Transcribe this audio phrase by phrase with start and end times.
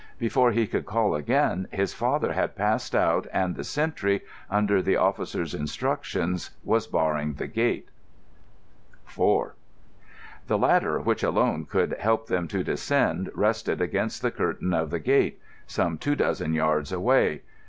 [0.17, 4.95] Before he could call again his father had passed out and the sentry, under the
[4.95, 7.89] officer's instructions, was barring the gate.
[9.07, 9.51] IV
[10.47, 14.99] The ladder which alone could help them to descend rested against the curtain of the
[14.99, 17.43] gate, some two dozen yards away.